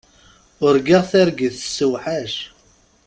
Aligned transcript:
Urgaɣ 0.65 1.03
targit 1.11 1.53
tessewḥac. 1.61 2.35